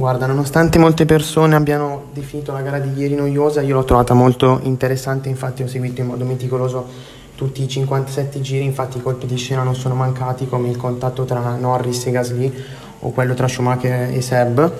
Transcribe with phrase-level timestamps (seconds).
[0.00, 4.58] Guarda, nonostante molte persone abbiano definito la gara di ieri noiosa, io l'ho trovata molto
[4.62, 6.88] interessante, infatti ho seguito in modo meticoloso
[7.34, 11.26] tutti i 57 giri, infatti i colpi di scena non sono mancati come il contatto
[11.26, 12.64] tra Norris e Gasly
[13.00, 14.72] o quello tra Schumacher e Seb.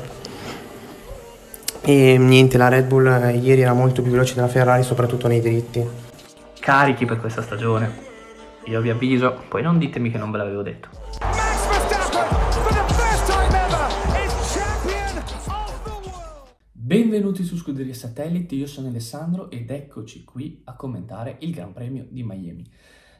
[1.82, 5.42] E niente, la Red Bull eh, ieri era molto più veloce della Ferrari, soprattutto nei
[5.42, 5.86] dritti.
[6.60, 7.92] Carichi per questa stagione.
[8.64, 10.99] Io vi avviso, poi non ditemi che non ve l'avevo detto.
[16.90, 22.04] Benvenuti su Scuderia Satellite, io sono Alessandro ed eccoci qui a commentare il Gran Premio
[22.10, 22.68] di Miami.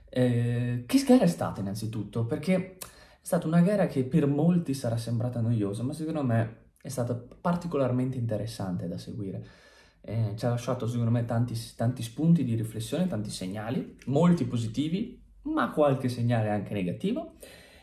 [0.09, 2.27] Eh, che gara è stata innanzitutto?
[2.27, 2.77] Perché è
[3.21, 8.19] stata una gara che per molti sarà sembrata noiosa, ma secondo me è stata particolarmente
[8.19, 9.47] interessante da seguire.
[10.01, 15.23] Eh, ci ha lasciato secondo me tanti, tanti spunti di riflessione, tanti segnali, molti positivi,
[15.43, 17.35] ma qualche segnale anche negativo.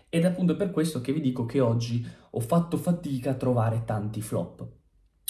[0.10, 3.84] Ed è appunto per questo che vi dico che oggi ho fatto fatica a trovare
[3.86, 4.76] tanti flop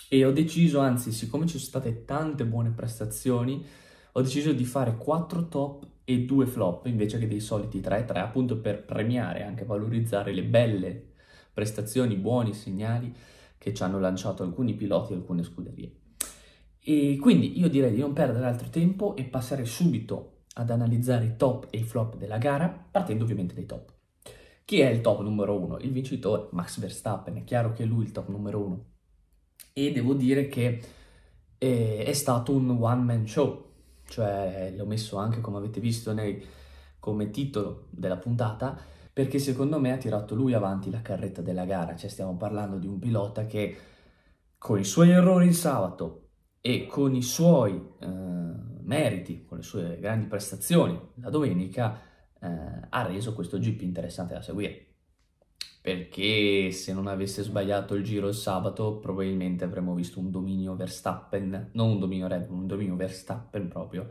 [0.09, 3.65] e ho deciso, anzi, siccome ci sono state tante buone prestazioni,
[4.13, 8.59] ho deciso di fare 4 top e 2 flop invece che dei soliti 3-3, appunto
[8.59, 11.13] per premiare e anche valorizzare le belle
[11.53, 13.13] prestazioni, buoni segnali
[13.57, 15.91] che ci hanno lanciato alcuni piloti e alcune scuderie.
[16.79, 21.35] E quindi io direi di non perdere altro tempo e passare subito ad analizzare i
[21.35, 23.93] top e i flop della gara, partendo ovviamente dai top.
[24.63, 25.77] Chi è il top numero uno?
[25.79, 28.85] Il vincitore, Max Verstappen, è chiaro che è lui il top numero uno
[29.77, 30.81] e devo dire che
[31.55, 33.65] è, è stato un one man show,
[34.07, 36.43] cioè l'ho messo anche come avete visto nei,
[36.99, 38.75] come titolo della puntata
[39.13, 42.87] perché secondo me ha tirato lui avanti la carretta della gara, cioè stiamo parlando di
[42.87, 43.77] un pilota che
[44.57, 48.07] con i suoi errori il sabato e con i suoi eh,
[48.81, 51.99] meriti, con le sue grandi prestazioni la domenica,
[52.39, 52.47] eh,
[52.89, 54.86] ha reso questo GP interessante da seguire
[55.81, 61.69] perché se non avesse sbagliato il giro il sabato probabilmente avremmo visto un dominio Verstappen,
[61.73, 64.07] non un dominio Red Bull, un dominio Verstappen proprio,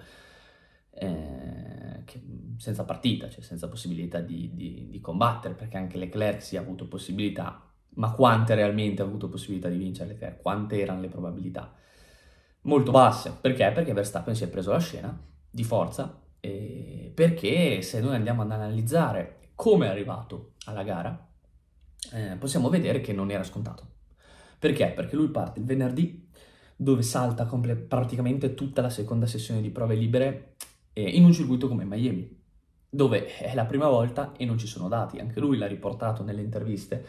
[0.90, 2.22] eh, che,
[2.56, 6.88] senza partita, cioè senza possibilità di, di, di, combattere, perché anche Leclerc si è avuto
[6.88, 10.40] possibilità, ma quante realmente ha avuto possibilità di vincere Leclerc?
[10.40, 11.74] Quante erano le probabilità?
[12.62, 13.70] Molto basse, perché?
[13.72, 15.16] Perché Verstappen si è preso la scena
[15.50, 21.25] di forza, perché se noi andiamo ad analizzare come è arrivato alla gara,
[22.12, 23.94] eh, possiamo vedere che non era scontato.
[24.58, 24.88] Perché?
[24.88, 26.28] Perché lui parte il venerdì,
[26.76, 30.54] dove salta comple- praticamente tutta la seconda sessione di prove libere
[30.92, 32.44] eh, in un circuito come Miami,
[32.88, 35.18] dove è la prima volta e non ci sono dati.
[35.18, 37.04] Anche lui l'ha riportato nelle interviste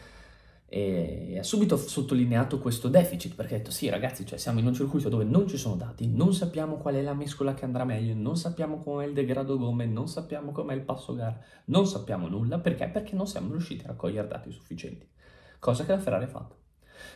[0.70, 4.74] e ha subito sottolineato questo deficit perché ha detto sì ragazzi cioè siamo in un
[4.74, 8.14] circuito dove non ci sono dati non sappiamo qual è la mescola che andrà meglio
[8.14, 12.60] non sappiamo com'è il degrado gomme non sappiamo com'è il passo gara non sappiamo nulla
[12.60, 12.88] perché?
[12.88, 15.08] Perché non siamo riusciti a raccogliere dati sufficienti.
[15.60, 16.56] Cosa che la Ferrari ha fatto.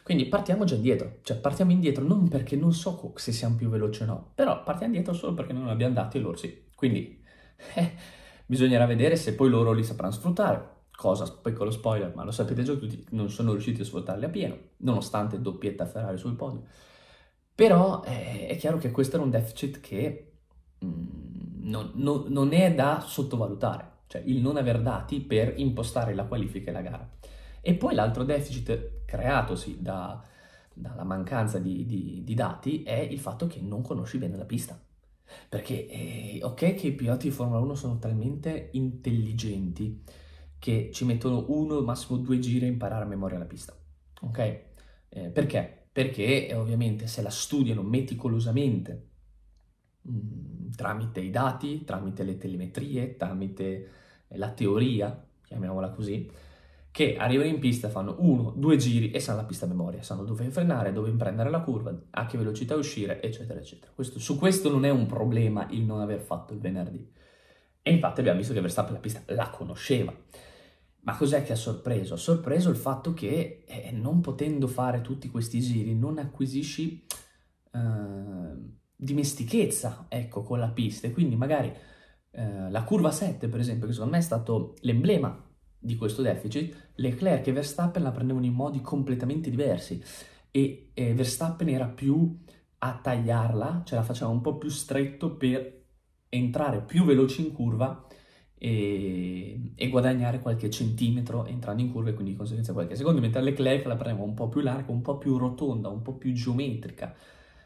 [0.04, 4.04] Quindi partiamo già indietro cioè partiamo indietro non perché non so se siamo più veloci
[4.04, 6.70] o no però partiamo indietro solo perché non abbiamo dati e loro sì.
[6.74, 7.22] Quindi
[7.76, 7.92] eh,
[8.46, 12.76] bisognerà vedere se poi loro li sapranno sfruttare cosa, piccolo spoiler, ma lo sapete già
[12.76, 16.62] tutti, non sono riusciti a sfruttarli a pieno, nonostante doppietta Ferrari sul podio.
[17.56, 20.34] Però eh, è chiaro che questo era un deficit che
[20.78, 26.14] mh, mm, non, non, non, è da sottovalutare, cioè il non aver dati per impostare
[26.14, 27.10] la qualifica e la gara.
[27.62, 30.24] E poi l'altro deficit creatosi da,
[30.72, 34.80] dalla mancanza di, di, di, dati è il fatto che non conosci bene la pista.
[35.50, 40.04] Perché eh, ok che i piloti di Formula 1 sono talmente intelligenti
[40.62, 43.76] che ci mettono uno, massimo due giri a imparare a memoria la pista.
[44.22, 44.38] Ok?
[45.10, 45.88] Eh, perché?
[45.92, 49.08] Perché eh, ovviamente se la studiano meticolosamente
[50.04, 53.90] mh, mm, tramite i dati, tramite le telemetrie, tramite
[54.28, 56.30] eh, la teoria, chiamiamola così,
[56.92, 60.24] che arrivano in pista, fanno uno, due giri e sanno la pista a memoria, sanno
[60.24, 63.92] dove frenare, dove prendere la curva, a che velocità uscire, eccetera, eccetera.
[63.96, 67.12] Questo, su questo non è un problema il non aver fatto il venerdì.
[67.82, 70.14] E infatti abbiamo visto che Verstappen la pista la conosceva.
[71.04, 72.14] Ma cos'è che ha sorpreso?
[72.14, 77.04] Ha sorpreso il fatto che eh, non potendo fare tutti questi giri non acquisisci
[77.72, 81.74] eh, dimestichezza ecco, con la pista e quindi magari
[82.32, 85.44] eh, la curva 7 per esempio che secondo me è stato l'emblema
[85.84, 90.04] di questo deficit, Leclerc e Verstappen la prendevano in modi completamente diversi
[90.52, 92.38] e Verstappen era più
[92.80, 95.86] a tagliarla, cioè la faceva un po' più stretto per
[96.30, 98.06] entrare più veloce in curva
[98.64, 103.42] e, e, guadagnare qualche centimetro entrando in curva e quindi di conseguenza qualche secondo, mentre
[103.42, 107.12] Leclerc la prendeva un po' più larga, un po' più rotonda, un po' più geometrica,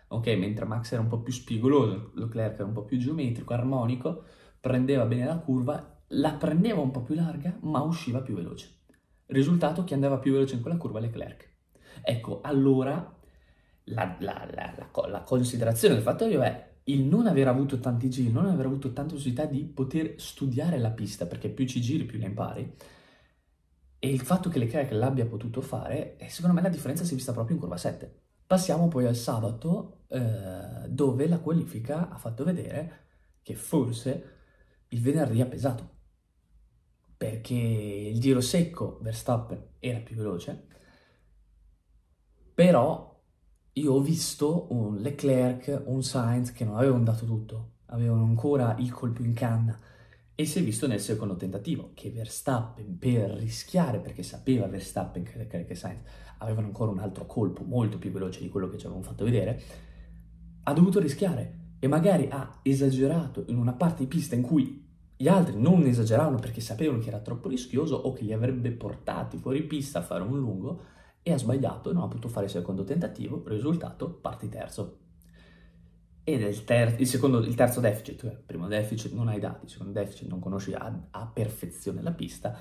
[0.07, 0.27] ok?
[0.37, 4.23] Mentre Max era un po' più spigoloso, Leclerc era un po' più geometrico, armonico,
[4.61, 8.69] prendeva bene la curva, la prendeva un po' più larga, ma usciva più veloce.
[9.25, 11.01] Risultato, chi andava più veloce in quella curva?
[11.01, 11.55] Leclerc.
[12.03, 13.19] Ecco, allora
[13.83, 18.45] la, la, la, la considerazione del fatto è il non aver avuto tanti giri, non
[18.45, 22.25] aver avuto tanta possibilità di poter studiare la pista, perché più ci giri più la
[22.25, 22.75] impari,
[23.99, 27.33] e il fatto che Leclerc l'abbia potuto fare, secondo me la differenza si è vista
[27.33, 28.21] proprio in curva 7.
[28.45, 33.03] Passiamo poi al sabato, eh, dove la qualifica ha fatto vedere
[33.41, 34.33] che forse
[34.89, 35.89] il venerdì ha pesato,
[37.17, 40.67] perché il giro secco Verstappen era più veloce,
[42.53, 43.14] però
[43.77, 48.89] io ho visto un Leclerc, un Sainz che non avevano dato tutto, avevano ancora il
[48.91, 49.77] colpo in canna.
[50.33, 55.37] E si è visto nel secondo tentativo che Verstappen per rischiare, perché sapeva Verstappen che
[55.37, 56.01] Leclerc e Sainz
[56.37, 59.61] avevano ancora un altro colpo molto più veloce di quello che ci avevano fatto vedere,
[60.63, 61.63] ha dovuto rischiare.
[61.79, 64.87] E magari ha esagerato in una parte di pista in cui
[65.17, 69.37] gli altri non esageravano perché sapevano che era troppo rischioso o che li avrebbe portati
[69.37, 70.93] fuori pista a fare un lungo
[71.27, 74.99] e ha sbagliato e non ha potuto fare il secondo tentativo, risultato parti terzo.
[76.23, 79.71] Ed il, ter- il, secondo, il terzo deficit, il primo deficit non hai dati, il
[79.71, 82.55] secondo deficit non conosci a, a perfezione la pista,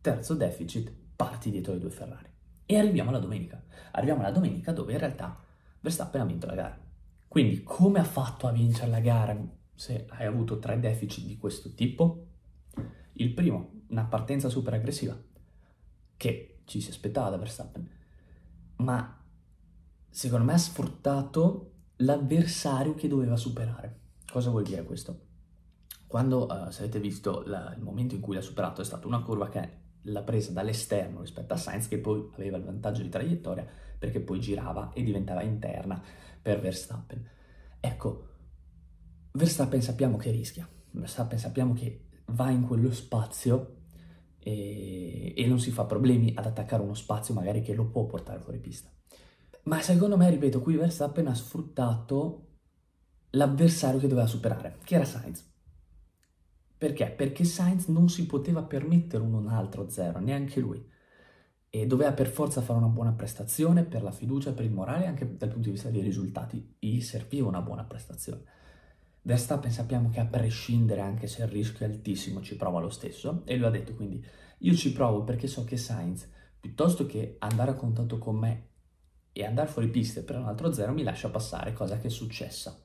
[0.00, 2.30] terzo deficit parti dietro i due Ferrari.
[2.64, 3.62] E arriviamo alla domenica.
[3.92, 5.38] Arriviamo alla domenica dove in realtà
[5.80, 6.80] Verstappen ha vinto la gara.
[7.28, 9.38] Quindi come ha fatto a vincere la gara
[9.74, 12.28] se hai avuto tre deficit di questo tipo?
[13.12, 15.22] Il primo, una partenza super aggressiva,
[16.16, 17.88] che ci si aspettava da Verstappen,
[18.76, 19.20] ma
[20.08, 23.98] secondo me ha sfruttato l'avversario che doveva superare.
[24.30, 25.26] Cosa vuol dire questo?
[26.06, 29.20] Quando, uh, se avete visto, la, il momento in cui l'ha superato è stata una
[29.20, 33.66] curva che l'ha presa dall'esterno rispetto a Sainz, che poi aveva il vantaggio di traiettoria
[33.98, 36.00] perché poi girava e diventava interna
[36.40, 37.28] per Verstappen.
[37.80, 38.28] Ecco,
[39.32, 43.79] Verstappen sappiamo che rischia, Verstappen sappiamo che va in quello spazio
[44.42, 48.40] e, e, non si fa problemi ad attaccare uno spazio magari che lo può portare
[48.40, 48.90] fuori pista.
[49.64, 52.46] Ma secondo me, ripeto, qui Verstappen ha sfruttato
[53.30, 55.48] l'avversario che doveva superare, che era Sainz.
[56.76, 57.10] Perché?
[57.10, 60.82] Perché Sainz non si poteva permettere un altro zero, neanche lui.
[61.68, 65.36] E doveva per forza fare una buona prestazione per la fiducia, per il morale, anche
[65.36, 66.76] dal punto di vista dei risultati.
[66.78, 68.42] Gli serviva una buona prestazione.
[69.22, 73.42] Verstappen sappiamo che a prescindere, anche se il rischio è altissimo, ci prova lo stesso
[73.44, 74.24] e lui ha detto quindi
[74.58, 76.26] io ci provo perché so che Sainz,
[76.58, 78.68] piuttosto che andare a contatto con me
[79.32, 82.82] e andare fuori piste per un altro zero, mi lascia passare, cosa che è successa.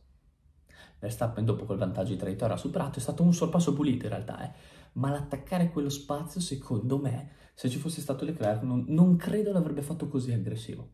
[0.99, 4.43] Verstappen dopo quel vantaggio di traiettoria ha superato, è stato un sorpasso pulito in realtà,
[4.43, 4.53] eh?
[4.93, 9.81] ma l'attaccare quello spazio, secondo me, se ci fosse stato Leclerc, non, non credo l'avrebbe
[9.81, 10.91] fatto così aggressivo.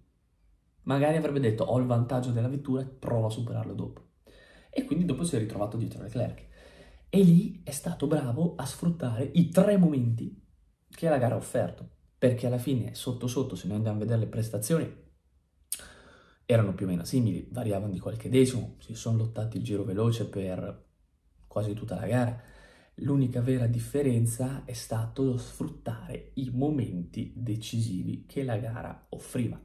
[0.83, 4.09] Magari avrebbe detto ho il vantaggio della vettura, provo a superarlo dopo
[4.71, 6.47] e quindi dopo si è ritrovato dietro Leclerc.
[7.09, 10.41] E lì è stato bravo a sfruttare i tre momenti
[10.89, 11.87] che la gara ha offerto,
[12.17, 14.89] perché alla fine sotto sotto, se noi andiamo a vedere le prestazioni,
[16.45, 20.27] erano più o meno simili, variavano di qualche decimo, si sono lottati il giro veloce
[20.27, 20.89] per
[21.47, 22.41] quasi tutta la gara.
[22.95, 29.59] L'unica vera differenza è stato sfruttare i momenti decisivi che la gara offriva.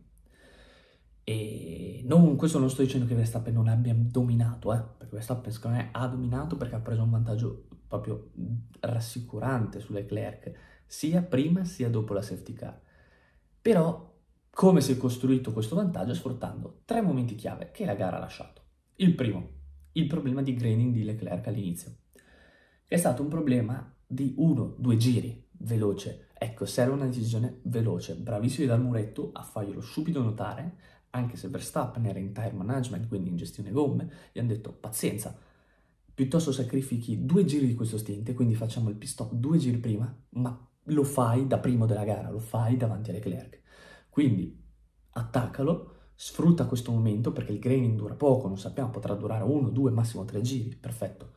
[1.28, 5.78] E non, questo non sto dicendo che Verstappen non abbia dominato, eh, perché Verstappen secondo
[5.78, 8.31] me ha dominato perché ha preso un vantaggio proprio
[8.78, 10.52] rassicurante su Leclerc,
[10.87, 12.81] sia prima sia dopo la safety car.
[13.61, 14.14] Però
[14.50, 16.14] come si è costruito questo vantaggio?
[16.14, 18.62] Sfruttando tre momenti chiave che la gara ha lasciato.
[18.95, 19.49] Il primo,
[19.92, 21.92] il problema di graining di Leclerc all'inizio.
[22.87, 26.28] È stato un problema di uno, due giri, veloce.
[26.38, 28.14] Ecco, serve una decisione veloce.
[28.14, 30.76] Bravissimi dal muretto a farglielo subito notare,
[31.11, 35.37] anche se Verstappen era in tire management, quindi in gestione gomme, gli hanno detto pazienza,
[36.15, 40.15] piuttosto sacrifichi due giri di questo stint, quindi facciamo il pit stop due giri prima,
[40.31, 43.63] ma lo fai da primo della gara, lo fai davanti a Leclerc.
[44.09, 44.63] Quindi
[45.11, 49.91] attaccalo, sfrutta questo momento perché il graining dura poco, non sappiamo, potrà durare uno, due,
[49.91, 51.33] massimo tre giri, perfetto.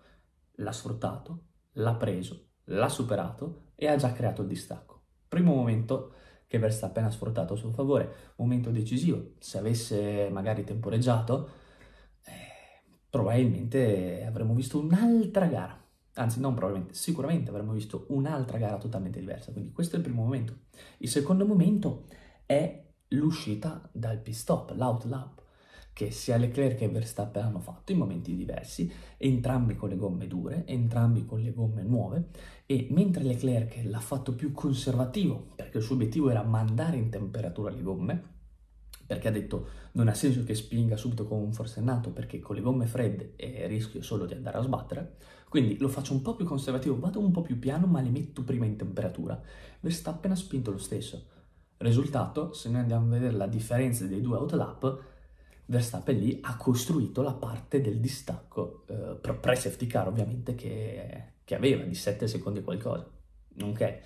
[0.55, 5.01] L'ha sfruttato, l'ha preso, l'ha superato e ha già creato il distacco.
[5.27, 6.13] Primo momento
[6.49, 8.33] che Verstappen ha sfruttato a suo favore.
[8.37, 11.47] Momento decisivo, se avesse magari temporeggiato,
[12.25, 12.31] eh,
[13.07, 15.79] probabilmente avremmo visto un'altra gara.
[16.15, 19.51] Anzi, non probabilmente, sicuramente avremmo visto un'altra gara totalmente diversa.
[19.51, 20.61] Quindi questo è il primo momento.
[20.97, 22.05] Il secondo momento
[22.47, 25.05] è l'uscita dal pit stop, l'out
[25.93, 30.65] che sia Leclerc che Verstappen hanno fatto in momenti diversi, entrambi con le gomme dure,
[30.65, 32.29] entrambi con le gomme nuove,
[32.65, 37.69] e mentre Leclerc l'ha fatto più conservativo, perché il suo obiettivo era mandare in temperatura
[37.69, 38.23] le gomme,
[39.05, 42.61] perché ha detto non ha senso che spinga subito con un forsennato perché con le
[42.61, 45.15] gomme fredde è rischio solo di andare a sbattere,
[45.47, 48.43] quindi lo faccio un po' più conservativo, vado un po' più piano ma le metto
[48.43, 49.39] prima in temperatura.
[49.79, 51.25] Verstappen ha spinto lo stesso,
[51.77, 55.01] Risultato, se noi andiamo a vedere la differenza dei due outlap,
[55.67, 61.83] Verstappen lì ha costruito la parte del distacco, eh, pre-safety car ovviamente, che, che, aveva
[61.83, 63.09] di 7 secondi qualcosa.
[63.61, 63.99] Ok?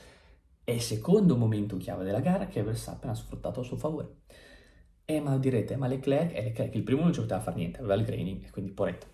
[0.63, 4.21] È il secondo momento chiave della gara che Verstappen ha sfruttato a suo favore.
[5.05, 7.95] E ma direte, ma Leclerc, e Leclerc il primo non ci poteva fare niente, aveva
[7.95, 9.07] il graining, e quindi poretto.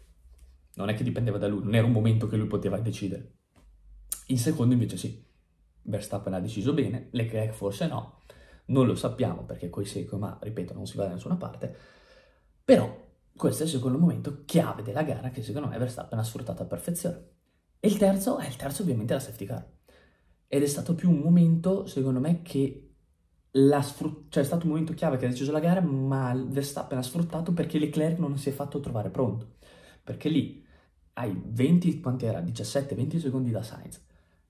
[0.75, 3.33] Non è che dipendeva da lui, non era un momento che lui poteva decidere.
[4.27, 5.25] Il secondo invece sì.
[5.81, 8.19] Verstappen ha deciso bene, Leclerc forse no,
[8.65, 11.97] non lo sappiamo perché coi secco, ma ripeto, non si va da nessuna parte
[12.69, 13.03] però
[13.35, 16.67] questo è il secondo momento chiave della gara che secondo me Verstappen ha sfruttato a
[16.67, 17.29] perfezione.
[17.79, 19.65] E il terzo è il terzo ovviamente la safety car.
[20.49, 22.95] Ed è stato più un momento, secondo me, che
[23.51, 26.97] l'ha sfruttato, cioè è stato un momento chiave che ha deciso la gara, ma Verstappen
[26.97, 29.57] ha sfruttato perché Leclerc non si è fatto trovare pronto.
[30.03, 30.65] Perché lì
[31.13, 32.41] hai 20, quanti era?
[32.41, 34.01] 17-20 secondi da Sainz.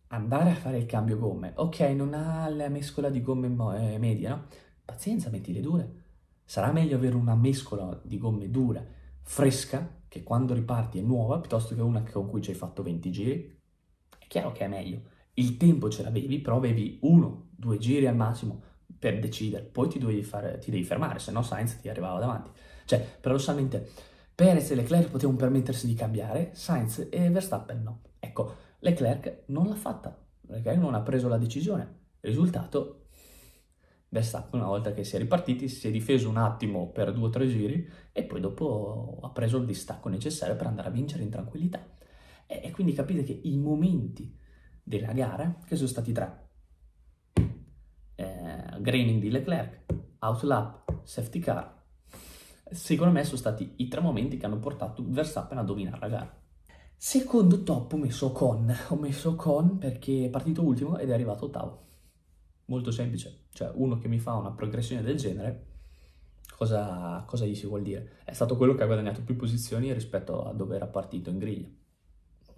[0.08, 1.54] Andare a fare il cambio gomme.
[1.56, 3.48] Ok, non ha la mescola di gomme
[3.94, 4.46] eh, media, no?
[4.86, 6.08] Pazienza, metti le dure
[6.50, 11.76] Sarà meglio avere una mescola di gomme dure, fresca, che quando riparti è nuova, piuttosto
[11.76, 13.60] che una con cui ci hai fatto 20 giri?
[14.18, 15.02] È chiaro che è meglio.
[15.36, 18.62] Il tempo ce l'avevi, però avevi uno, due giri al massimo
[18.98, 19.64] per decidere.
[19.64, 22.50] Poi ti, dovevi fare, ti devi fermare, se no Sainz ti arrivava davanti.
[22.86, 23.90] Cioè, paradossalmente,
[24.36, 28.02] Perez e Leclerc potevano permettersi di cambiare, Sainz e Verstappen no.
[28.20, 30.18] Ecco, Leclerc non l'ha fatta,
[30.48, 31.98] Leclerc non ha preso la decisione.
[32.22, 33.08] Risultato,
[34.10, 37.30] Verstappen una volta che si è ripartiti si è difeso un attimo per due o
[37.30, 41.30] tre giri e poi dopo ha preso il distacco necessario per andare a vincere in
[41.30, 41.86] tranquillità.
[42.48, 44.36] E, e quindi capite che i momenti
[44.84, 46.48] della gara, che sono stati tre,
[48.16, 49.86] eh, graining di Leclerc,
[50.20, 51.78] outlap, safety car,
[52.72, 56.38] secondo me sono stati i tre momenti che hanno portato Verstappen a dominare la gara.
[56.96, 61.46] Secondo top ho messo Ocon, ho messo Ocon perché è partito ultimo ed è arrivato
[61.46, 61.88] ottavo
[62.70, 65.66] molto semplice, cioè uno che mi fa una progressione del genere,
[66.56, 68.18] cosa, cosa gli si vuol dire?
[68.24, 71.68] È stato quello che ha guadagnato più posizioni rispetto a dove era partito in griglia.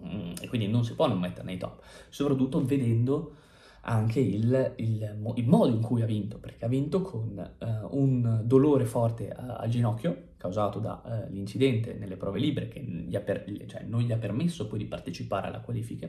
[0.04, 3.36] Mm, e quindi non si può non mettere nei top, soprattutto vedendo
[3.82, 7.66] anche il, il, il, modo in cui ha vinto, perché ha vinto con uh,
[7.98, 13.44] un dolore forte a, al ginocchio causato dall'incidente uh, nelle prove libere che gli per,
[13.66, 16.08] cioè, non gli ha permesso poi di partecipare alla qualifica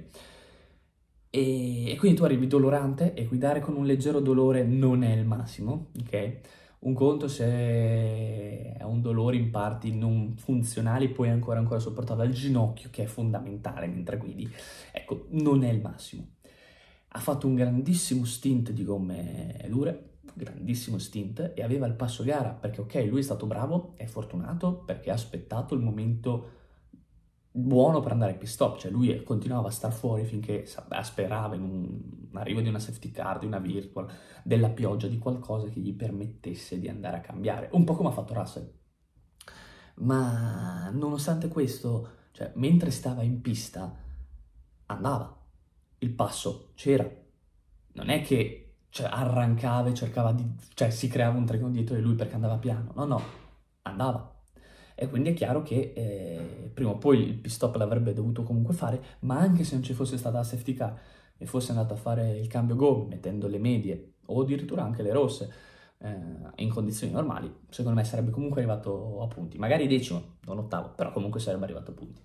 [1.36, 5.26] e, e, quindi tu arrivi dolorante e guidare con un leggero dolore non è il
[5.26, 6.40] massimo, ok?
[6.86, 12.32] Un conto se è un dolore in parti non funzionali, puoi ancora, ancora sopportarlo al
[12.32, 14.50] ginocchio, che è fondamentale mentre guidi.
[14.92, 16.28] Ecco, non è il massimo.
[17.08, 22.50] Ha fatto un grandissimo stint di gomme dure, grandissimo stint, e aveva il passo gara,
[22.50, 26.63] perché ok, lui è stato bravo, è fortunato, perché ha aspettato il momento
[27.56, 31.62] buono per andare ai pit stop, cioè lui continuava a star fuori finché sperava in
[31.62, 34.12] un arrivo di una safety car, di una virtual,
[34.44, 38.12] della pioggia, di qualcosa che gli permettesse di andare a cambiare, un po' come ha
[38.12, 38.72] fatto Russell.
[39.96, 43.96] Ma nonostante questo, cioè mentre stava in pista,
[44.88, 45.40] andava,
[46.00, 47.08] il passo c'era,
[47.94, 50.44] non è che cioè, arrancava e cercava di,
[50.74, 53.22] cioè si creava un tregon dietro di lui perché andava piano, no no,
[53.84, 54.33] andava
[54.96, 58.74] e quindi è chiaro che eh, prima o poi il pit stop l'avrebbe dovuto comunque
[58.74, 61.00] fare, ma anche se non ci fosse stata la safety car
[61.38, 65.12] e fosse andato a fare il cambio go mettendo le medie o addirittura anche le
[65.12, 65.52] rosse
[65.98, 66.16] eh,
[66.56, 71.12] in condizioni normali, secondo me sarebbe comunque arrivato a punti, magari decimo, non ottavo, però
[71.12, 72.22] comunque sarebbe arrivato a punti.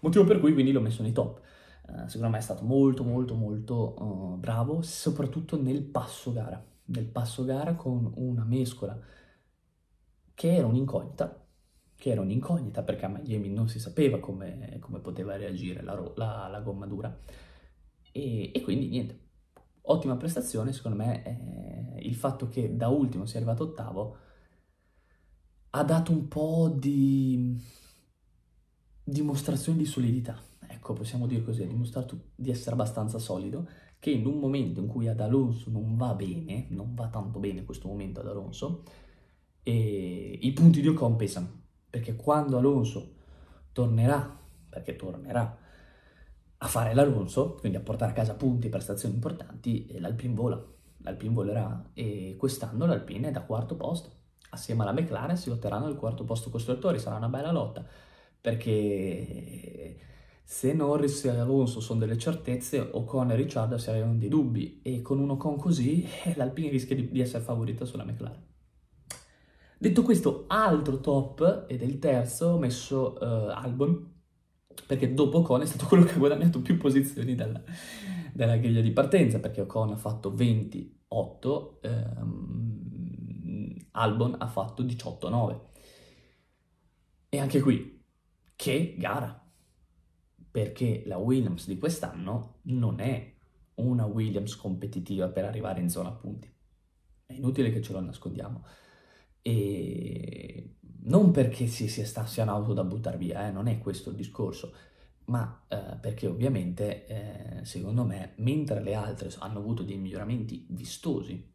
[0.00, 1.40] Motivo per cui quindi l'ho messo nei top.
[1.88, 6.62] Uh, secondo me è stato molto molto molto uh, bravo, soprattutto nel passo gara.
[6.86, 8.98] Nel passo gara con una mescola
[10.34, 11.45] che era un'incognita,
[11.96, 16.46] che era un'incognita perché a Miami non si sapeva come, come poteva reagire la, la,
[16.48, 17.18] la gomma dura.
[18.12, 19.20] E, e, quindi niente,
[19.82, 21.24] ottima prestazione, secondo me
[21.96, 24.16] eh, il fatto che da ultimo sia arrivato ottavo
[25.70, 27.58] ha dato un po' di
[29.02, 30.40] dimostrazione di solidità.
[30.68, 34.86] Ecco, possiamo dire così, ha dimostrato di essere abbastanza solido, che in un momento in
[34.86, 38.82] cui ad Alonso non va bene, non va tanto bene questo momento ad Alonso,
[39.62, 43.14] i punti di Ocon pesano perché quando Alonso
[43.72, 44.38] tornerà,
[44.68, 45.58] perché tornerà
[46.58, 50.62] a fare l'Alonso, quindi a portare a casa punti per stazioni importanti, eh, l'Alpine vola,
[50.98, 51.90] l'Alpine volerà.
[51.92, 54.10] E quest'anno l'Alpine è da quarto posto,
[54.50, 57.84] assieme alla McLaren si lotteranno il quarto posto costruttori, sarà una bella lotta,
[58.40, 59.96] perché
[60.48, 64.80] se Norris e Alonso sono delle certezze, Ocon e Ricciardo si avevano dei dubbi.
[64.82, 68.54] E con un Ocon così eh, l'Alpine rischia di essere favorita sulla McLaren.
[69.86, 74.14] Detto questo, altro top, ed è il terzo, ho messo uh, Albon,
[74.84, 77.62] perché dopo Ocon è stato quello che ha guadagnato più posizioni dalla,
[78.32, 85.60] dalla griglia di partenza, perché Ocon ha fatto 20 8, ehm, Albon ha fatto 18-9.
[87.28, 88.02] E anche qui,
[88.56, 89.40] che gara!
[90.50, 93.34] Perché la Williams di quest'anno non è
[93.74, 96.52] una Williams competitiva per arrivare in zona punti.
[97.24, 98.64] È inutile che ce lo nascondiamo.
[99.46, 100.74] E
[101.04, 104.16] non perché si sia sta, sia un'auto da buttare via, eh, non è questo il
[104.16, 104.72] discorso,
[105.26, 111.52] ma eh, perché ovviamente, eh, secondo me, mentre le altre hanno avuto dei miglioramenti vistosi,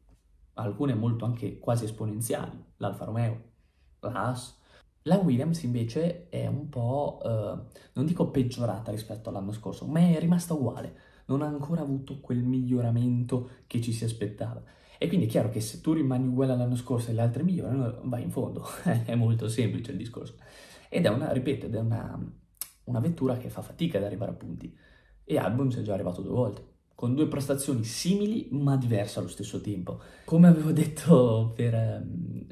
[0.54, 3.42] alcune molto anche quasi esponenziali, l'Alfa Romeo,
[4.00, 4.58] la Haas,
[5.04, 10.18] la Williams invece è un po', eh, non dico peggiorata rispetto all'anno scorso, ma è
[10.20, 10.96] rimasta uguale,
[11.26, 14.64] non ha ancora avuto quel miglioramento che ci si aspettava.
[15.02, 18.02] E quindi è chiaro che se tu rimani uguale all'anno scorso e le altre migliorano,
[18.04, 18.64] vai in fondo.
[19.04, 20.36] è molto semplice il discorso.
[20.90, 22.24] Ed è una, ripeto, ed è una,
[22.84, 24.72] una vettura che fa fatica ad arrivare a punti.
[25.24, 29.28] E Albon ci è già arrivato due volte, con due prestazioni simili ma diverse allo
[29.28, 30.00] stesso tempo.
[30.26, 32.06] Come avevo detto per,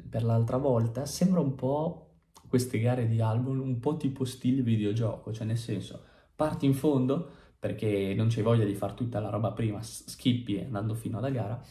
[0.08, 2.14] per l'altra volta, sembra un po'
[2.48, 6.02] queste gare di Albon un po' tipo stile videogioco, cioè nel senso
[6.34, 7.28] parti in fondo
[7.60, 11.64] perché non c'hai voglia di fare tutta la roba prima, schippi andando fino alla gara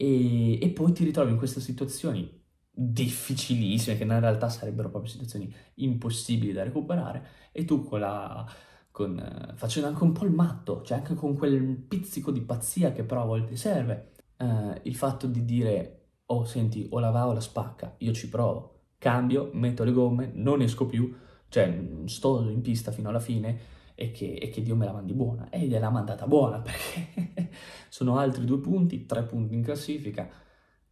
[0.00, 2.26] e, e poi ti ritrovi in queste situazioni
[2.70, 8.50] difficilissime, che in realtà sarebbero proprio situazioni impossibili da recuperare, e tu con la,
[8.90, 13.04] con, facendo anche un po' il matto, cioè anche con quel pizzico di pazzia che
[13.04, 17.34] però a volte serve, eh, il fatto di dire, oh senti, o la va o
[17.34, 21.14] la spacca, io ci provo, cambio, metto le gomme, non esco più,
[21.48, 23.58] cioè sto in pista fino alla fine,
[24.00, 25.50] e che, e che Dio me la mandi buona.
[25.50, 27.50] E gliel'ha mandata buona perché
[27.90, 30.26] sono altri due punti, tre punti in classifica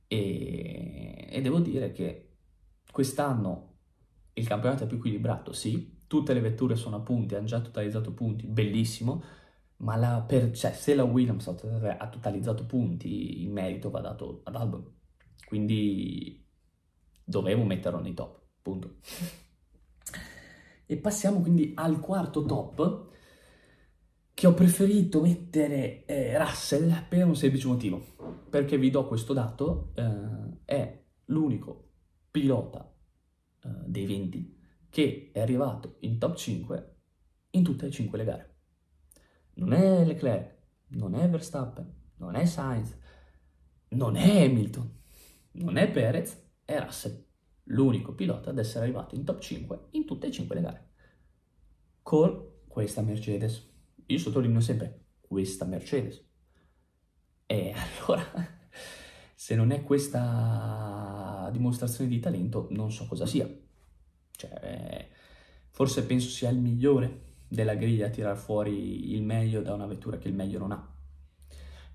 [0.06, 2.36] e, e devo dire che
[2.92, 3.76] quest'anno
[4.34, 8.12] il campionato è più equilibrato, sì, tutte le vetture sono a punti, hanno già totalizzato
[8.12, 9.22] punti, bellissimo,
[9.78, 14.54] ma la per, cioè, se la Williams ha totalizzato punti, il merito va dato ad
[14.54, 14.84] Albon.
[15.46, 16.44] Quindi
[17.24, 18.96] dovevo metterlo nei top, punto.
[20.90, 23.08] E passiamo quindi al quarto top,
[24.32, 28.16] che ho preferito mettere eh, Russell per un semplice motivo.
[28.48, 31.90] Perché vi do questo dato, eh, è l'unico
[32.30, 32.90] pilota
[33.62, 34.56] eh, dei 20
[34.88, 36.96] che è arrivato in top 5
[37.50, 38.56] in tutte e 5 le gare.
[39.56, 40.56] Non è Leclerc,
[40.92, 42.96] non è Verstappen, non è Sainz,
[43.88, 44.90] non è Hamilton,
[45.52, 47.27] non è Perez, è Russell
[47.68, 50.88] l'unico pilota ad essere arrivato in top 5 in tutte e 5 le gare.
[52.02, 53.66] Con questa Mercedes.
[54.06, 56.24] Io sottolineo sempre questa Mercedes.
[57.46, 57.74] E
[58.06, 58.24] allora,
[59.34, 63.48] se non è questa dimostrazione di talento, non so cosa sia.
[64.30, 65.08] Cioè,
[65.70, 70.18] forse penso sia il migliore della griglia a tirar fuori il meglio da una vettura
[70.18, 70.96] che il meglio non ha.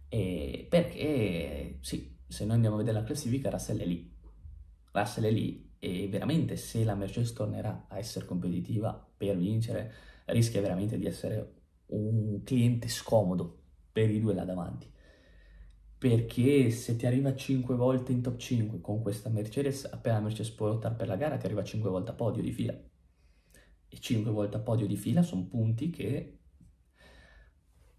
[0.09, 4.12] E perché, sì, se noi andiamo a vedere la classifica, Russell è lì.
[4.93, 9.91] Russell è lì e veramente se la Mercedes tornerà a essere competitiva per vincere
[10.25, 14.89] rischia veramente di essere un cliente scomodo per i due là davanti.
[15.97, 20.67] Perché se ti arriva 5 volte in top 5 con questa Mercedes, appena Mercedes può
[20.67, 22.73] lottare per la gara ti arriva 5 volte a podio di fila.
[23.87, 26.39] E 5 volte a podio di fila sono punti che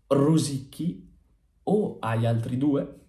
[0.07, 1.14] rosicchi
[1.65, 3.05] o agli altri due,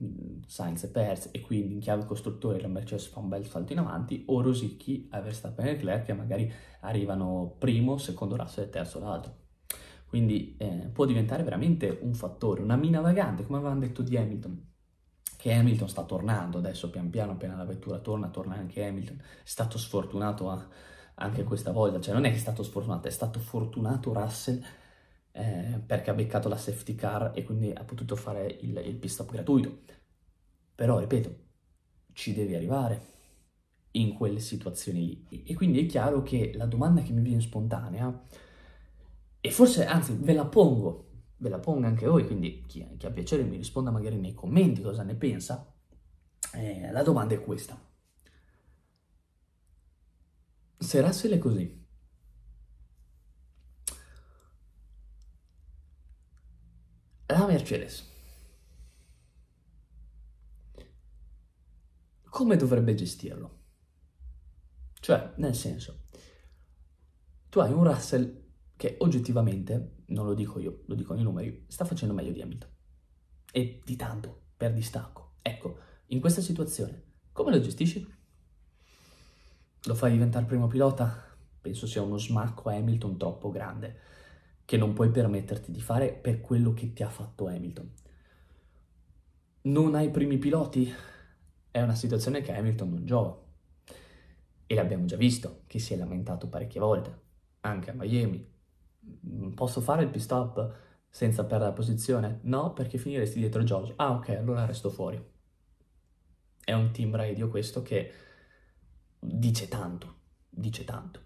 [0.47, 3.79] Sainz e Perez, e quindi in chiave costruttore la Mercedes fa un bel salto in
[3.79, 9.43] avanti, o rosicchi Verstappen e Leclerc che magari arrivano primo, secondo Russell e terzo l'altro.
[10.07, 14.67] Quindi eh, può diventare veramente un fattore, una mina vagante, come avevamo detto di Hamilton,
[15.35, 19.17] che Hamilton sta tornando adesso pian piano, appena la vettura torna, torna anche Hamilton.
[19.17, 20.65] È stato sfortunato a,
[21.15, 24.61] anche questa volta, cioè non è che è stato sfortunato, è stato fortunato Russell
[25.37, 29.09] eh, perché ha beccato la safety car e quindi ha potuto fare il, il pit
[29.09, 29.79] stop gratuito.
[30.73, 31.35] Però, ripeto,
[32.13, 33.13] ci devi arrivare
[33.91, 35.43] in quelle situazioni lì.
[35.43, 38.23] E quindi è chiaro che la domanda che mi viene spontanea,
[39.41, 43.11] e forse, anzi, ve la pongo, ve la pongo anche voi, quindi chi, chi ha
[43.11, 45.73] piacere mi risponda magari nei commenti cosa ne pensa,
[46.53, 47.77] eh, la domanda è questa.
[50.77, 51.83] Se Russell è così,
[57.27, 58.13] la Mercedes
[62.35, 63.59] come dovrebbe gestirlo?
[64.99, 66.01] Cioè, nel senso,
[67.47, 68.43] tu hai un Russell
[68.75, 72.69] che oggettivamente, non lo dico io, lo dicono i numeri, sta facendo meglio di Hamilton.
[73.53, 75.35] E di tanto, per distacco.
[75.41, 78.05] Ecco, in questa situazione, come lo gestisci?
[79.83, 81.37] Lo fai diventare primo pilota?
[81.61, 83.99] Penso sia uno smacco a Hamilton troppo grande
[84.65, 87.91] che non puoi permetterti di fare per quello che ti ha fatto Hamilton.
[89.63, 90.93] non hai primi piloti,
[91.71, 93.43] è una situazione che Hamilton non giova.
[94.67, 97.19] E l'abbiamo già visto, che si è lamentato parecchie volte,
[97.61, 98.47] anche a Miami.
[99.27, 100.73] Mm, posso fare il pit stop
[101.09, 102.39] senza perdere la posizione?
[102.43, 103.93] No, perché finiresti dietro George.
[103.97, 105.23] Ah, ok, allora resto fuori.
[106.63, 108.11] È un team radio questo che
[109.19, 110.15] dice tanto,
[110.49, 111.24] dice tanto.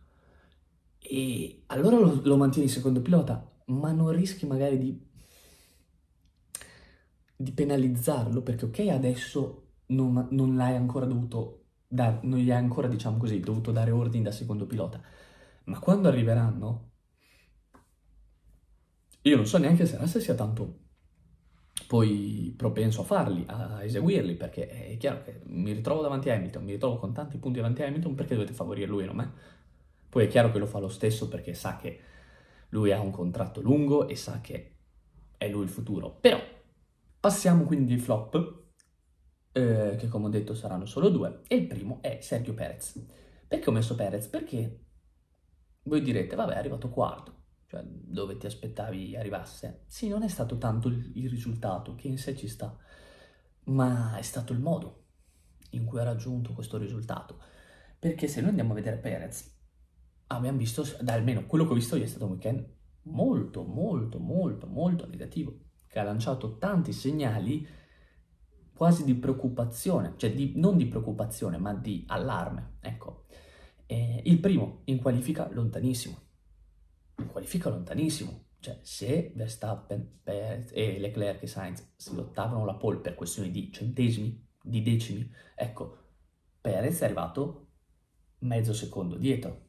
[1.02, 5.08] E allora lo, lo mantieni secondo pilota, ma non rischi magari di,
[7.36, 12.88] di penalizzarlo, perché ok, adesso non, non l'hai ancora dovuto dare, non gli hai ancora,
[12.88, 15.02] diciamo così, dovuto dare ordini da secondo pilota,
[15.66, 16.92] ma quando arriveranno,
[19.24, 20.88] io non so neanche se Russell sia tanto
[21.88, 26.64] poi propenso a farli, a eseguirli, perché è chiaro che mi ritrovo davanti a Hamilton,
[26.64, 29.34] mi ritrovo con tanti punti davanti a Hamilton, perché dovete favorire lui e non me?
[30.10, 32.02] Poi è chiaro che lo fa lo stesso perché sa che
[32.70, 34.76] lui ha un contratto lungo e sa che
[35.38, 36.18] è lui il futuro.
[36.20, 36.40] Però
[37.20, 38.64] passiamo quindi ai flop,
[39.52, 43.04] eh, che come ho detto saranno solo due, e il primo è Sergio Perez.
[43.48, 44.28] Perché ho messo Perez?
[44.28, 44.86] Perché
[45.84, 47.34] voi direte, vabbè, è arrivato quarto,
[47.66, 49.84] cioè dove ti aspettavi arrivasse.
[49.88, 52.76] Sì, non è stato tanto il, risultato, che in sé ci sta,
[53.66, 55.06] ma è stato il modo
[55.72, 57.40] in cui ha raggiunto questo risultato.
[57.98, 59.59] Perché se noi andiamo a vedere Perez,
[60.32, 62.68] abbiamo visto, da almeno quello che ho visto io è stato un weekend
[63.04, 67.68] molto, molto, molto, molto negativo, che ha lanciato tanti segnali
[68.74, 73.26] quasi di preoccupazione, cioè di, non di preoccupazione, ma di allarme, ecco.
[73.86, 76.18] Eh, il primo, in qualifica lontanissimo,
[77.18, 83.16] in qualifica lontanissimo, cioè se Verstappen e Leclerc e Sainz si lottavano la pole per
[83.16, 85.98] questioni di centesimi, di decimi, ecco,
[86.62, 87.72] Perez è arrivato
[88.40, 89.69] mezzo secondo dietro,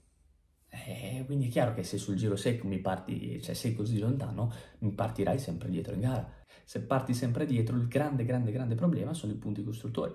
[0.70, 4.52] eh, quindi è chiaro che se sul giro secco mi parti, cioè sei così lontano,
[4.78, 6.32] mi partirai sempre dietro in gara.
[6.64, 10.14] Se parti sempre dietro, il grande, grande, grande problema sono i punti costruttori.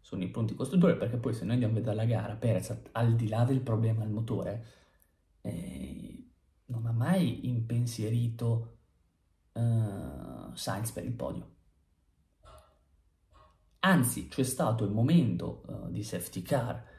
[0.00, 3.14] Sono i punti costruttori perché poi se noi andiamo a vedere la gara, Perez, al
[3.14, 4.66] di là del problema al motore,
[5.42, 6.30] eh,
[6.66, 8.78] non ha mai impensierito
[9.52, 11.54] uh, Sainz per il podio.
[13.80, 16.89] Anzi, c'è stato il momento uh, di safety car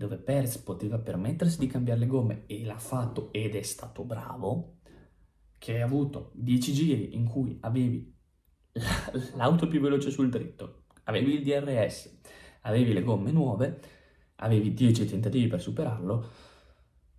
[0.00, 4.78] dove Perez poteva permettersi di cambiare le gomme e l'ha fatto ed è stato bravo,
[5.58, 8.10] che hai avuto 10 giri in cui avevi
[9.36, 12.18] l'auto più veloce sul dritto, avevi il DRS,
[12.62, 13.78] avevi le gomme nuove,
[14.36, 16.30] avevi 10 tentativi per superarlo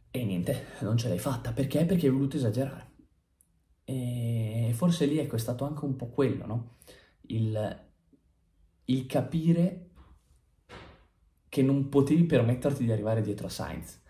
[0.09, 1.53] e niente, non ce l'hai fatta.
[1.53, 1.85] Perché?
[1.85, 2.93] Perché hai voluto esagerare.
[3.83, 6.77] E forse lì ecco, è stato anche un po' quello, no?
[7.27, 7.89] Il,
[8.85, 9.90] il capire
[11.51, 14.01] che non potevi permetterti di arrivare dietro a Sainz.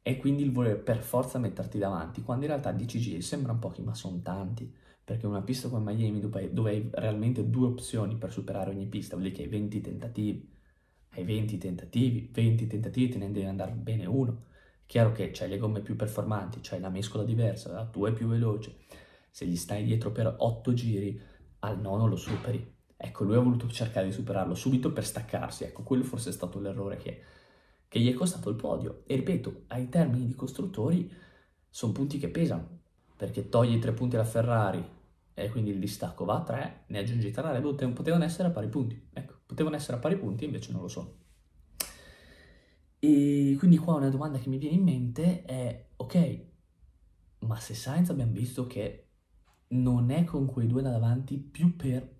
[0.00, 3.82] E quindi il voler per forza metterti davanti, quando in realtà 10 giri sembrano pochi
[3.82, 8.70] ma sono tanti, perché una pista come Miami dove hai realmente due opzioni per superare
[8.70, 10.48] ogni pista, vuol dire che hai 20 tentativi,
[11.14, 14.44] hai 20 tentativi, 20 tentativi te ne devi andare bene uno,
[14.86, 18.28] chiaro che c'hai le gomme più performanti, c'hai la mescola diversa, la tua è più
[18.28, 18.76] veloce,
[19.30, 21.20] se gli stai dietro per 8 giri,
[21.58, 25.62] al nono lo superi, Ecco, lui ha voluto cercare di superarlo subito per staccarsi.
[25.62, 27.22] Ecco, quello forse è stato l'errore che,
[27.86, 29.04] che gli è costato il podio.
[29.06, 31.10] E ripeto, ai termini di costruttori
[31.70, 32.80] sono punti che pesano,
[33.16, 34.84] perché togli tre punti alla Ferrari
[35.32, 38.66] e quindi il distacco va a tre, ne aggiungi tre Bull, potevano essere a pari
[38.68, 39.08] punti.
[39.12, 41.14] Ecco, potevano essere a pari punti, invece non lo sono.
[42.98, 46.40] E quindi qua una domanda che mi viene in mente è, ok,
[47.40, 49.04] ma se Sainz abbiamo visto che
[49.68, 52.16] non è con quei due da davanti più per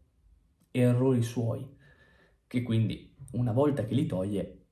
[0.80, 1.76] errori suoi,
[2.46, 4.66] che quindi una volta che li toglie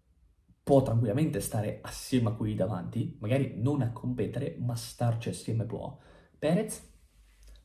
[0.62, 5.96] può tranquillamente stare assieme a quelli davanti, magari non a competere, ma starci assieme può.
[6.38, 6.82] Perez?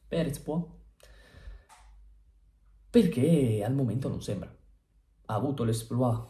[0.08, 0.80] Perez può?
[2.90, 4.56] Perché al momento non sembra.
[5.26, 6.28] Ha avuto l'esploit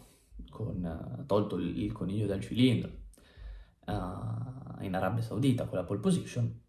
[0.50, 2.90] con, uh, tolto il, il, coniglio dal cilindro
[3.88, 6.62] uh, in Arabia Saudita con la pole position,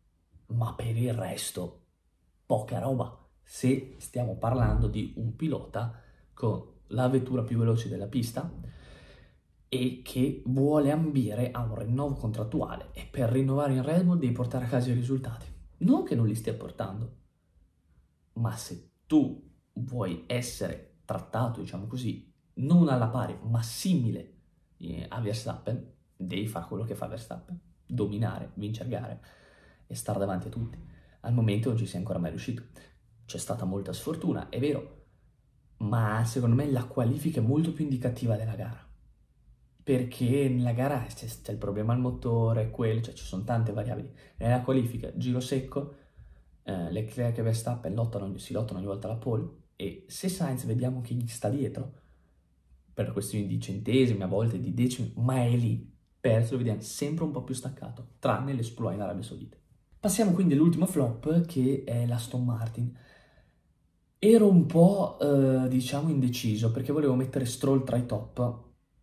[0.46, 1.85] ma per il resto
[2.44, 3.21] poca roba
[3.52, 6.00] se stiamo parlando di un pilota
[6.32, 8.50] con la vettura più veloce della pista
[9.68, 14.32] e che vuole ambire a un rinnovo contrattuale e per rinnovare in Red Bull devi
[14.32, 15.44] portare a casa i risultati.
[15.80, 17.16] Non che non li stia portando,
[18.34, 24.38] ma se tu vuoi essere trattato, diciamo così, non alla pari, ma simile
[24.78, 29.20] eh, a Verstappen, devi fare quello che fa Verstappen, dominare, vincere gare
[29.86, 30.78] e stare davanti a tutti.
[31.20, 32.62] Al momento non ci sei ancora mai riuscito
[33.24, 35.00] c'è stata molta sfortuna, è vero,
[35.78, 38.90] ma secondo me la qualifica è molto più indicativa della gara.
[39.82, 44.12] Perché nella gara c'è, c'è il problema al motore, quello, cioè ci sono tante variabili.
[44.37, 45.94] Nella qualifica, giro secco,
[46.62, 51.00] eh, Leclerc e Verstappen lottano, si lottano ogni volta la pole E se Sainz vediamo
[51.00, 52.00] che gli sta dietro,
[52.94, 57.24] per questioni di centesimi, a volte di decimi, ma è lì, perso, lo vediamo sempre
[57.24, 59.56] un po' più staccato, tranne l'esploit in Arabia Saudita.
[59.98, 62.96] Passiamo quindi all'ultimo flop che è l'Aston Martin.
[64.24, 68.56] Ero un po', eh, diciamo, indeciso perché volevo mettere Stroll tra i top,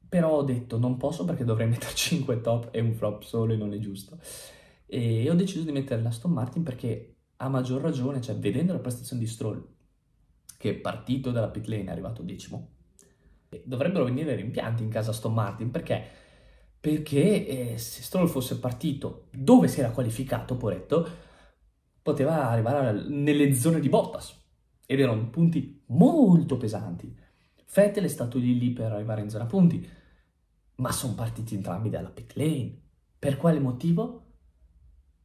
[0.07, 3.57] però ho detto non posso perché dovrei mettere 5 top e un flop solo e
[3.57, 4.17] non è giusto.
[4.85, 9.21] E ho deciso di mettere l'Aston Martin perché a maggior ragione, cioè vedendo la prestazione
[9.21, 9.61] di Stroll,
[10.57, 12.69] che è partito dalla pit lane è arrivato decimo,
[13.65, 15.69] dovrebbero venire rimpianti in casa Aston Martin.
[15.69, 16.01] Perché,
[16.79, 21.05] perché eh, se Stroll fosse partito dove si era qualificato, poretto,
[22.01, 24.38] poteva arrivare nelle zone di Bottas
[24.91, 27.15] ed erano punti molto pesanti.
[27.71, 29.87] Vettel è stato lì lì per arrivare in zona punti,
[30.77, 32.75] ma sono partiti entrambi dalla pit lane.
[33.19, 34.23] Per quale motivo?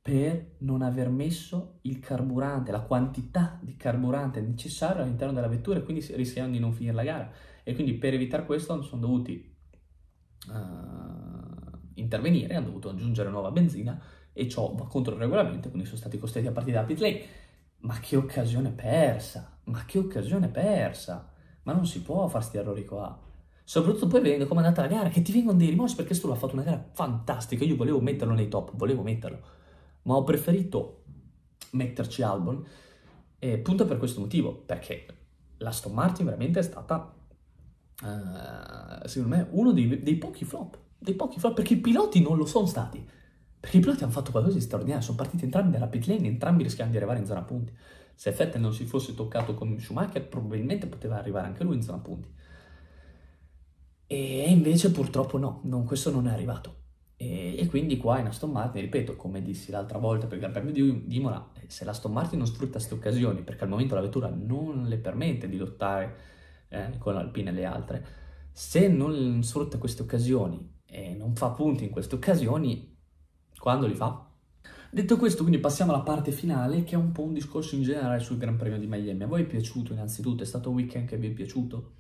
[0.03, 5.83] Per non aver messo il carburante, la quantità di carburante necessaria all'interno della vettura e
[5.83, 7.33] quindi rischiando di non finire la gara.
[7.63, 9.57] E quindi per evitare questo sono dovuti
[10.49, 13.99] uh, intervenire, hanno dovuto aggiungere nuova benzina
[14.31, 17.23] e ciò va contro il regolamento, quindi sono stati costretti a partire da pit lane.
[17.85, 19.59] Ma che occasione persa!
[19.65, 21.31] Ma che occasione persa!
[21.63, 23.19] Ma non si può fare questi errori qua.
[23.63, 26.33] Soprattutto poi vedendo come è andata la gara, che ti vengono dei rimorsi perché Stroll
[26.33, 27.65] ha fatto una gara fantastica.
[27.65, 29.41] Io volevo metterlo nei top, volevo metterlo,
[30.03, 31.05] ma ho preferito
[31.71, 32.65] metterci Albon.
[33.39, 35.07] E appunto per questo motivo, perché
[35.59, 37.15] la Aston Martin veramente è stata,
[38.03, 40.79] uh, secondo me, uno dei, dei pochi flop.
[40.99, 43.07] Dei pochi flop, perché i piloti non lo sono stati.
[43.65, 46.63] Perché i piloti hanno fatto qualcosa di straordinario, sono partiti entrambi dalla pit lane, entrambi
[46.63, 47.73] rischiando di arrivare in zona punti.
[48.15, 51.97] Se Vettel non si fosse toccato con Schumacher, probabilmente poteva arrivare anche lui in zona
[51.97, 52.29] punti.
[54.07, 56.83] E invece purtroppo no, non, questo non è arrivato.
[57.17, 60.53] E, e, quindi qua in Aston Martin, ripeto, come dissi l'altra volta per il Gran
[60.53, 64.29] Premio di, Imola, se l'Aston Martin non sfrutta queste occasioni, perché al momento la vettura
[64.29, 66.17] non le permette di lottare
[66.69, 68.07] eh, con l'Alpine e le altre,
[68.53, 72.93] se non sfrutta queste occasioni e non fa punti in queste occasioni,
[73.65, 74.27] quando li fa?
[74.91, 78.21] Detto questo, quindi passiamo alla parte finale, che è un po' un discorso in generale
[78.21, 79.23] sul Gran Premio di Miami.
[79.23, 80.43] A voi è piaciuto innanzitutto?
[80.43, 81.93] È stato un weekend che vi è piaciuto?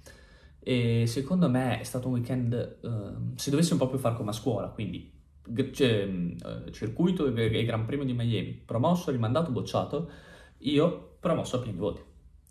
[0.58, 4.68] E secondo me è stato un weekend, uh, se dovessimo proprio fare come a scuola,
[4.68, 5.10] quindi
[5.46, 10.10] uh, circuito e Gran Premio di Miami, promosso, rimandato, bocciato,
[10.58, 12.02] io promosso a pieni voti.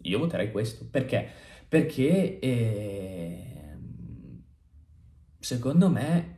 [0.02, 0.88] Io voterei questo.
[0.90, 1.30] Perché?
[1.70, 3.68] Perché eh,
[5.38, 6.33] secondo me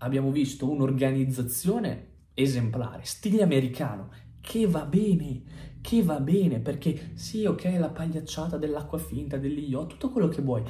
[0.00, 4.10] abbiamo visto un'organizzazione esemplare, stile americano,
[4.40, 5.42] che va bene,
[5.80, 10.42] che va bene, perché sì, ok, la pagliacciata dell'acqua finta, degli yacht, tutto quello che
[10.42, 10.62] vuoi,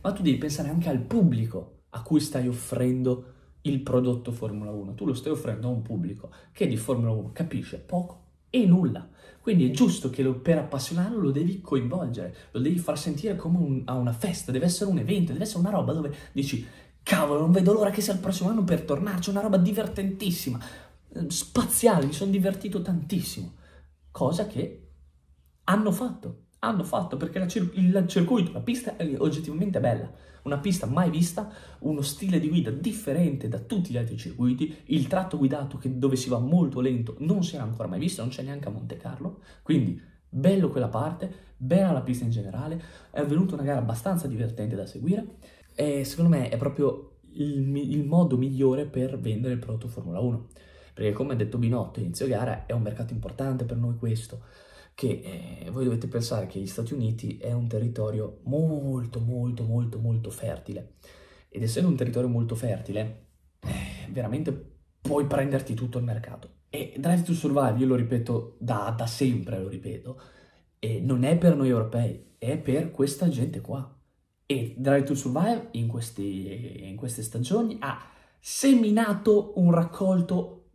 [0.00, 4.94] ma tu devi pensare anche al pubblico a cui stai offrendo il prodotto Formula 1.
[4.94, 9.08] Tu lo stai offrendo a un pubblico che di Formula 1 capisce poco e nulla.
[9.40, 13.58] Quindi è giusto che lo, per appassionarlo lo devi coinvolgere, lo devi far sentire come
[13.58, 16.66] un, a una festa, deve essere un evento, deve essere una roba dove dici
[17.08, 20.60] Cavolo, non vedo l'ora che sia il prossimo anno per tornarci, una roba divertentissima,
[21.14, 23.54] eh, spaziale, mi sono divertito tantissimo.
[24.10, 24.90] Cosa che
[25.64, 30.84] hanno fatto, hanno fatto, perché cir- il circuito, la pista è oggettivamente bella, una pista
[30.84, 35.78] mai vista, uno stile di guida differente da tutti gli altri circuiti, il tratto guidato
[35.78, 38.68] che, dove si va molto lento non si era ancora mai visto, non c'è neanche
[38.68, 43.62] a Monte Carlo, quindi bello quella parte, bella la pista in generale, è venuta una
[43.62, 49.16] gara abbastanza divertente da seguire e secondo me è proprio il, il, modo migliore per
[49.20, 50.48] vendere il prodotto Formula 1.
[50.92, 54.42] Perché come ha detto Binotto inizio gara è un mercato importante per noi questo,
[54.92, 60.00] che eh, voi dovete pensare che gli Stati Uniti è un territorio molto molto molto
[60.00, 60.94] molto fertile
[61.48, 63.26] ed essendo un territorio molto fertile
[63.60, 66.54] eh, veramente puoi prenderti tutto il mercato.
[66.70, 70.20] E Drive to Survive, io lo ripeto da, da sempre, lo ripeto,
[70.80, 73.92] e non è per noi europei, è per questa gente qua
[74.50, 78.00] e Drive to Survive in, questi, in queste stagioni ha
[78.40, 80.70] seminato un raccolto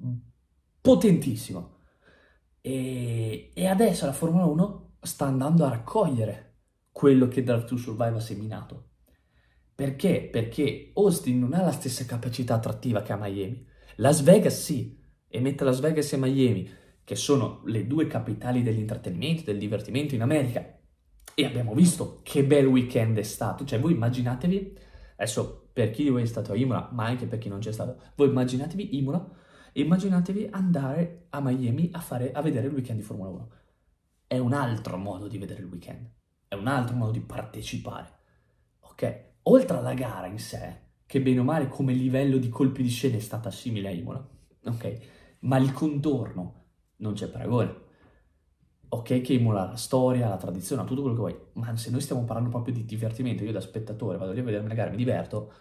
[0.79, 1.77] potentissimo.
[2.62, 6.57] E, e, adesso la Formula 1 sta andando a raccogliere
[6.91, 8.89] quello che Drive to Survive ha seminato.
[9.73, 10.29] Perché?
[10.31, 13.65] Perché Austin non ha la stessa capacità attrattiva che ha Miami.
[13.95, 14.95] Las Vegas sì,
[15.27, 16.69] e mette Las Vegas e Miami,
[17.03, 20.77] che sono le due capitali dell'intrattenimento, del divertimento in America,
[21.36, 23.65] e abbiamo visto che bel weekend è stato.
[23.65, 24.78] Cioè, voi immaginatevi,
[25.15, 27.72] adesso per chi di voi è stato a Imola, ma anche per chi non c'è
[27.72, 29.41] stato, voi immaginatevi Imola
[29.74, 33.50] immaginatevi andare a Miami a, fare, a vedere il weekend di Formula 1.
[34.28, 36.10] È un altro modo di vedere il weekend,
[36.48, 38.08] è un altro modo di partecipare.
[38.82, 39.32] Ok?
[39.43, 43.17] Oltre alla gara in sé, che bene o male come livello di colpi di scena
[43.17, 44.28] è stata simile a Imola,
[44.65, 44.98] ok?
[45.39, 46.65] Ma il contorno
[46.98, 47.82] non c'è paragone
[48.93, 52.23] ok che emula la storia, la tradizione, tutto quello che vuoi, ma se noi stiamo
[52.23, 55.51] parlando proprio di divertimento, io da spettatore vado lì a vedermi la gara, mi diverto,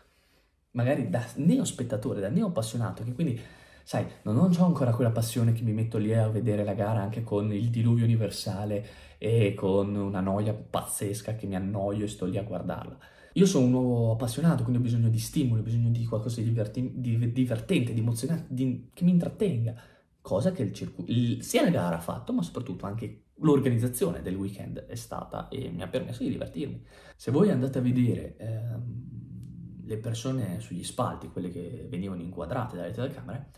[0.73, 3.41] magari da neo spettatore, da neo appassionato, che quindi,
[3.85, 7.23] sai, non ho ancora quella passione che mi metto lì a vedere la gara anche
[7.23, 8.87] con il diluvio universale
[9.19, 12.99] e con una noia pazzesca che mi annoio e sto lì a guardarla.
[13.35, 16.49] Io sono un nuovo appassionato, quindi ho bisogno di stimoli, ho bisogno di qualcosa di,
[16.49, 19.75] diverti- di divertente, di emozionante, di, che mi intrattenga,
[20.21, 24.87] cosa che il circuito, sia la gara ha fatto, ma soprattutto anche l'organizzazione del weekend
[24.87, 26.85] è stata e mi ha permesso di divertirmi.
[27.17, 32.93] Se voi andate a vedere ehm, le persone sugli spalti, quelle che venivano inquadrate dalle
[32.93, 33.51] telecamere,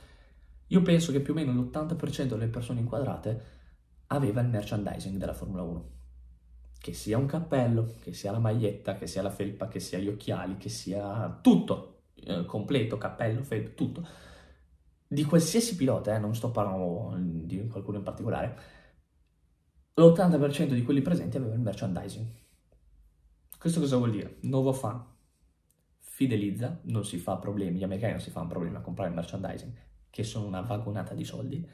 [0.69, 3.43] io penso che più o meno l'80% delle persone inquadrate
[4.09, 5.93] aveva il merchandising della Formula 1
[6.85, 10.09] che sia un cappello, che sia la maglietta, che sia la felpa, che sia gli
[10.09, 14.07] occhiali, che sia tutto eh, completo, cappello, felpa, tutto.
[15.09, 18.59] Di qualsiasi pilota, eh, non sto parlando di qualcuno in particolare,
[19.95, 22.27] l'80% di quelli presenti aveva il merchandising.
[23.59, 24.39] Questo cosa vuol dire?
[24.41, 25.03] Nuovo fan,
[25.99, 29.73] fidelizza, non si fa problemi, gli americani non si fanno problemi a comprare il merchandising,
[30.11, 31.67] che sono una vagonata di soldi.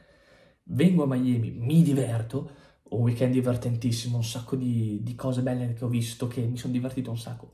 [0.65, 2.51] Vengo a Miami, mi diverto,
[2.91, 6.73] un weekend divertentissimo, un sacco di, di, cose belle che ho visto, che mi sono
[6.73, 7.53] divertito un sacco.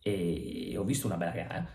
[0.00, 1.68] E ho visto una bella gara.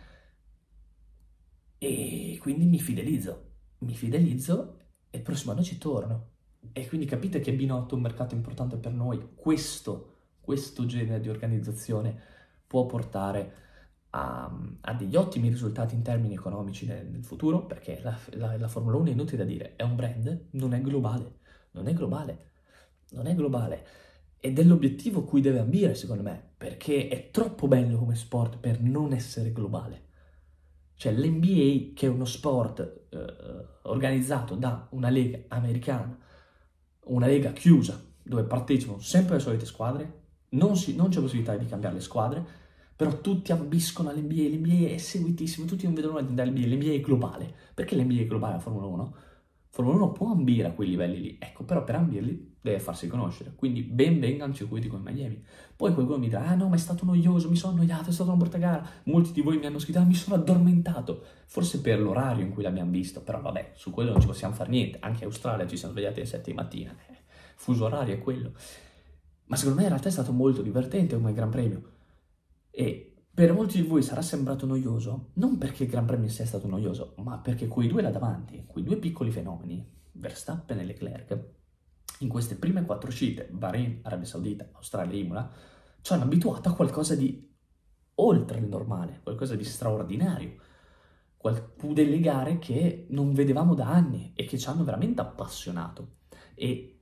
[1.78, 3.52] E quindi mi fidelizzo.
[3.80, 6.33] Mi fidelizzo e il prossimo anno ci torno.
[6.72, 9.30] E quindi capite che B8 è un mercato importante per noi.
[9.36, 12.18] Questo, questo genere di organizzazione
[12.66, 13.54] può portare
[14.12, 18.68] a, a, degli ottimi risultati in termini economici nel, nel futuro, perché la, la, la
[18.68, 21.42] Formula 1 è inutile da dire, è un brand, non è globale
[21.74, 22.52] non è globale,
[23.12, 23.86] non è globale.
[24.40, 28.82] Ed è l'obiettivo cui deve ambire, secondo me, perché è troppo bello come sport per
[28.82, 30.02] non essere globale.
[30.96, 33.26] Cioè l'NBA, che è uno sport eh,
[33.84, 36.18] organizzato da una lega americana,
[37.06, 41.66] una lega chiusa, dove partecipano sempre le solite squadre, non, si, non c'è possibilità di
[41.66, 42.46] cambiare le squadre,
[42.96, 47.54] però tutti ambiscono all'NBA, l'NBA è seguitissimo, tutti non vedono all'NBA, l'NBA è globale.
[47.74, 49.16] Perché l'NBA è globale la Formula 1?
[49.74, 53.54] Formula 1 può ambire a quei livelli lì, ecco, però per ambirli deve farsi conoscere,
[53.56, 55.44] quindi ben vengano circuiti come Miami.
[55.76, 58.30] Poi qualcuno mi dirà, ah no, ma è stato noioso, mi sono annoiato, è stata
[58.30, 58.88] una brutta gara.
[59.06, 62.62] Molti di voi mi hanno scritto, ah, mi sono addormentato, forse per l'orario in cui
[62.62, 65.76] l'abbiamo visto, però vabbè, su quello non ci possiamo fare niente, anche in Australia ci
[65.76, 67.18] siamo svegliati alle 7 di mattina, eh,
[67.56, 68.52] fuso orario è quello.
[69.46, 71.82] Ma secondo me in realtà è stato molto divertente come Gran Premio.
[72.70, 76.68] E per molti di voi sarà sembrato noioso, non perché il Gran Premio sia stato
[76.68, 81.40] noioso, ma perché quei due là davanti, quei due piccoli fenomeni, Verstappen e Leclerc,
[82.20, 85.52] in queste prime quattro uscite, Bahrain, Arabia Saudita, Australia e Imola,
[86.02, 87.52] ci hanno abituato a qualcosa di
[88.16, 90.56] oltre il normale, qualcosa di straordinario,
[91.92, 96.18] delle gare che non vedevamo da anni e che ci hanno veramente appassionato
[96.54, 97.00] e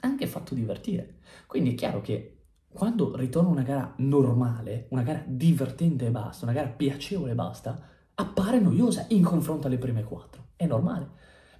[0.00, 1.20] anche fatto divertire.
[1.46, 2.39] Quindi è chiaro che
[2.72, 7.88] quando ritorna una gara normale, una gara divertente e basta, una gara piacevole e basta,
[8.14, 10.50] appare noiosa in confronto alle prime quattro.
[10.54, 11.10] È normale.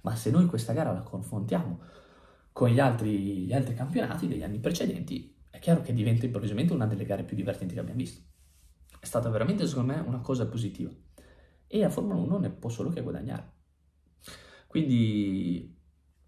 [0.01, 1.79] Ma se noi questa gara la confrontiamo
[2.53, 6.87] con gli altri, gli altri campionati degli anni precedenti, è chiaro che diventa improvvisamente una
[6.87, 8.21] delle gare più divertenti che abbiamo visto.
[8.99, 10.91] È stata veramente, secondo me, una cosa positiva.
[11.67, 13.51] E la Formula 1 ne può solo che guadagnare.
[14.67, 15.77] Quindi,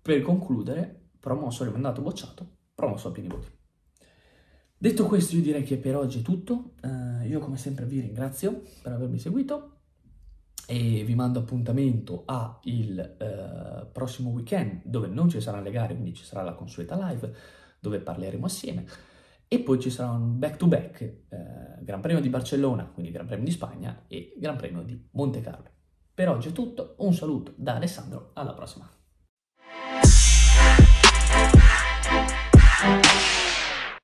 [0.01, 3.61] per concludere, promosso rimandato bocciato, promosso a pieni voti.
[4.83, 8.63] Detto questo io direi che per oggi è tutto, uh, io come sempre vi ringrazio
[8.81, 9.77] per avermi seguito
[10.67, 16.13] e vi mando appuntamento al uh, prossimo weekend dove non ci saranno le gare, quindi
[16.13, 17.33] ci sarà la consueta live
[17.79, 18.85] dove parleremo assieme
[19.47, 23.25] e poi ci sarà un back to back, uh, Gran Premio di Barcellona, quindi Gran
[23.25, 25.69] Premio di Spagna e Gran Premio di Monte Carlo.
[26.13, 29.02] Per oggi è tutto, un saluto da Alessandro, alla prossima!